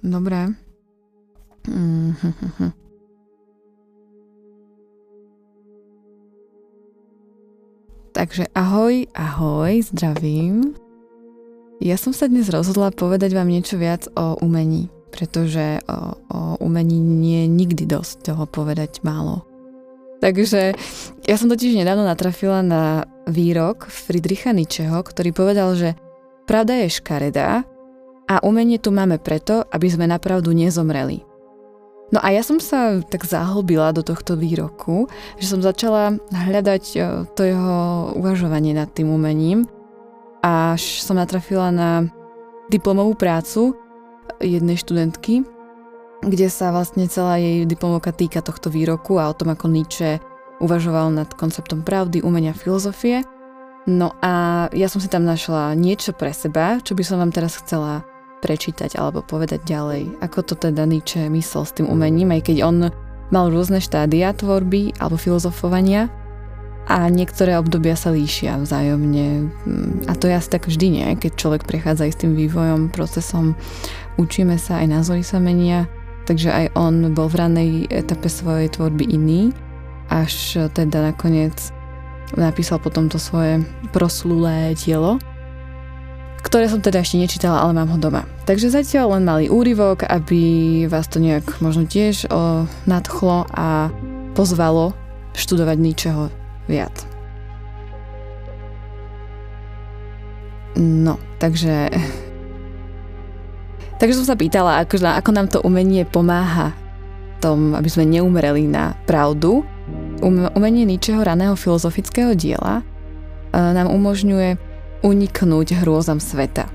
[0.00, 0.56] Dobre.
[1.68, 2.72] Mm-hmm.
[8.10, 10.76] Takže ahoj, ahoj, zdravím.
[11.80, 17.00] Ja som sa dnes rozhodla povedať vám niečo viac o umení, pretože o, o umení
[17.00, 19.48] nie je nikdy dosť toho povedať málo.
[20.20, 20.76] Takže
[21.24, 25.96] ja som totiž nedávno natrafila na výrok Friedricha Nietzscheho, ktorý povedal, že
[26.44, 27.64] pravda je škaredá
[28.30, 31.26] a umenie tu máme preto, aby sme napravdu nezomreli.
[32.14, 36.98] No a ja som sa tak zahlbila do tohto výroku, že som začala hľadať e,
[37.38, 37.78] to jeho
[38.18, 39.66] uvažovanie nad tým umením,
[40.42, 42.10] až som natrafila na
[42.66, 43.78] diplomovú prácu
[44.42, 45.46] jednej študentky,
[46.26, 50.18] kde sa vlastne celá jej diplomovka týka tohto výroku a o tom, ako Nietzsche
[50.58, 53.22] uvažoval nad konceptom pravdy, umenia, filozofie.
[53.86, 57.56] No a ja som si tam našla niečo pre seba, čo by som vám teraz
[57.58, 58.04] chcela
[58.40, 62.76] prečítať alebo povedať ďalej, ako to teda Nietzsche myslel s tým umením, aj keď on
[63.30, 66.10] mal rôzne štádia tvorby alebo filozofovania
[66.90, 69.46] a niektoré obdobia sa líšia vzájomne.
[70.10, 71.06] A to je asi tak vždy, nie?
[71.14, 73.54] Keď človek prechádza aj s tým vývojom, procesom,
[74.18, 75.86] učíme sa, aj názory sa menia,
[76.26, 79.54] takže aj on bol v ranej etape svojej tvorby iný,
[80.10, 81.54] až teda nakoniec
[82.34, 83.62] napísal potom to svoje
[83.94, 85.22] proslulé dielo,
[86.50, 88.26] ktoré som teda ešte nečítala, ale mám ho doma.
[88.42, 93.94] Takže zatiaľ len malý úryvok, aby vás to nejak možno tiež o, nadchlo a
[94.34, 94.90] pozvalo
[95.38, 96.26] študovať ničeho
[96.66, 96.90] viac.
[100.74, 101.86] No, takže...
[104.02, 106.74] Takže som sa pýtala, ako, ako nám to umenie pomáha
[107.38, 109.62] tom, aby sme neumreli na pravdu.
[110.18, 112.82] Um, umenie ničeho raného filozofického diela
[113.50, 114.69] nám umožňuje
[115.00, 116.68] uniknúť hrôzam sveta.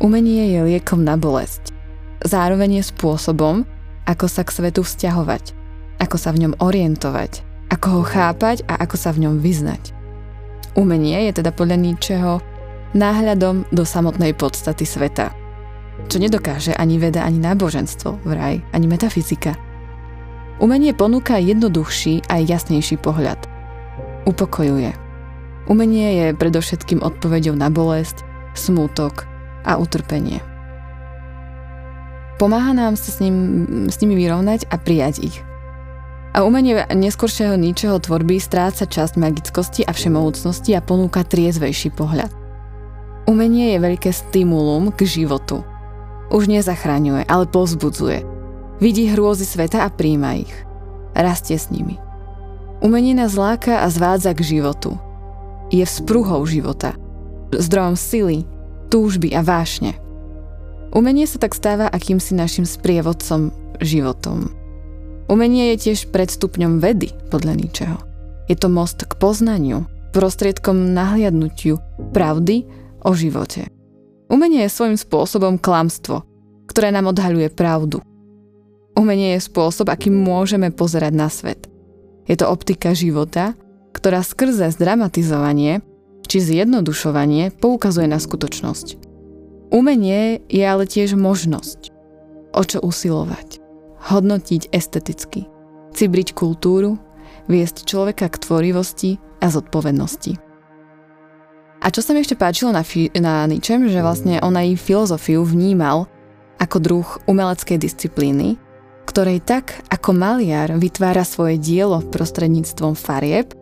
[0.00, 1.74] Umenie je liekom na bolesť.
[2.24, 3.66] Zároveň je spôsobom,
[4.08, 5.52] ako sa k svetu vzťahovať,
[6.00, 9.92] ako sa v ňom orientovať, ako ho chápať a ako sa v ňom vyznať.
[10.78, 12.32] Umenie je teda podľa ničeho
[12.94, 15.34] náhľadom do samotnej podstaty sveta.
[16.08, 19.58] Čo nedokáže ani veda, ani náboženstvo, vraj, ani metafyzika.
[20.60, 23.40] Umenie ponúka jednoduchší a jasnejší pohľad.
[24.28, 25.09] Upokojuje,
[25.70, 28.26] Umenie je predovšetkým odpoveďou na bolesť,
[28.58, 29.22] smútok
[29.62, 30.42] a utrpenie.
[32.42, 33.38] Pomáha nám sa s, ním,
[33.86, 35.36] s nimi vyrovnať a prijať ich.
[36.34, 42.34] A umenie neskôršieho ničeho tvorby stráca časť magickosti a všemohúcnosti a ponúka triezvejší pohľad.
[43.30, 45.62] Umenie je veľké stimulum k životu.
[46.34, 48.26] Už nezachraňuje, ale povzbudzuje.
[48.82, 50.54] Vidí hrôzy sveta a príjma ich.
[51.14, 51.94] Rastie s nimi.
[52.82, 54.98] Umenie nás láka a zvádza k životu–
[55.70, 56.98] je vzpruhou života,
[57.54, 58.42] zdrojom sily,
[58.90, 59.94] túžby a vášne.
[60.90, 64.50] Umenie sa tak stáva akýmsi našim sprievodcom životom.
[65.30, 67.98] Umenie je tiež predstupňom vedy, podľa ničeho.
[68.50, 71.78] Je to most k poznaniu, prostriedkom nahliadnutiu
[72.10, 72.66] pravdy
[73.06, 73.70] o živote.
[74.26, 76.26] Umenie je svojím spôsobom klamstvo,
[76.66, 78.02] ktoré nám odhaľuje pravdu.
[78.98, 81.70] Umenie je spôsob, akým môžeme pozerať na svet.
[82.26, 83.54] Je to optika života,
[83.92, 85.82] ktorá skrze zdramatizovanie
[86.30, 89.02] či zjednodušovanie poukazuje na skutočnosť.
[89.74, 91.90] Umenie je ale tiež možnosť,
[92.54, 93.58] o čo usilovať,
[94.10, 95.50] hodnotiť esteticky,
[95.90, 97.02] cibriť kultúru,
[97.50, 99.10] viesť človeka k tvorivosti
[99.42, 100.38] a zodpovednosti.
[101.80, 105.42] A čo sa mi ešte páčilo na, fi- na Ničem, že vlastne on aj filozofiu
[105.42, 106.06] vnímal
[106.60, 108.60] ako druh umeleckej disciplíny,
[109.08, 113.56] ktorej tak ako maliar vytvára svoje dielo prostredníctvom farieb,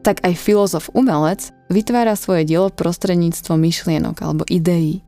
[0.00, 5.04] tak aj filozof umelec vytvára svoje dielo prostredníctvom myšlienok alebo ideí.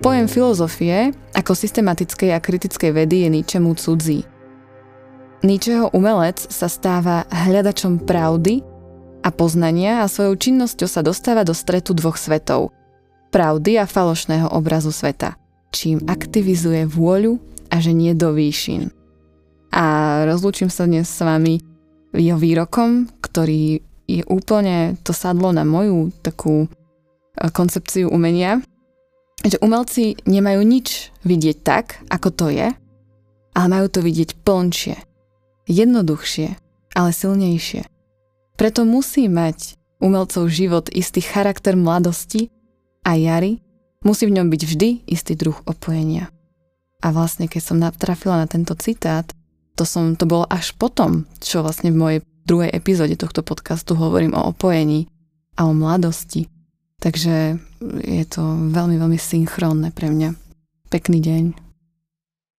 [0.00, 4.24] Pojem filozofie ako systematickej a kritickej vedy je ničemu cudzí.
[5.44, 8.64] Ničeho umelec sa stáva hľadačom pravdy
[9.20, 12.72] a poznania a svojou činnosťou sa dostáva do stretu dvoch svetov.
[13.28, 15.36] Pravdy a falošného obrazu sveta,
[15.70, 17.36] čím aktivizuje vôľu
[17.68, 18.88] a ženie do výšin.
[19.70, 19.84] A
[20.26, 21.62] rozlúčim sa dnes s vami
[22.16, 23.84] jeho výrokom, ktorý
[24.18, 26.68] je úplne to sadlo na moju takú e,
[27.54, 28.58] koncepciu umenia,
[29.46, 32.68] že umelci nemajú nič vidieť tak, ako to je,
[33.54, 34.96] ale majú to vidieť plnšie,
[35.70, 36.48] jednoduchšie,
[36.98, 37.86] ale silnejšie.
[38.58, 42.52] Preto musí mať umelcov život istý charakter mladosti
[43.06, 43.64] a jary,
[44.04, 46.28] musí v ňom byť vždy istý druh opojenia.
[47.00, 49.24] A vlastne, keď som natrafila na tento citát,
[49.72, 52.20] to, som, to bolo až potom, čo vlastne v mojej
[52.50, 55.06] druhej epizóde tohto podcastu hovorím o opojení
[55.54, 56.50] a o mladosti.
[56.98, 57.62] Takže
[58.02, 58.42] je to
[58.74, 60.34] veľmi, veľmi synchrónne pre mňa.
[60.90, 61.69] Pekný deň.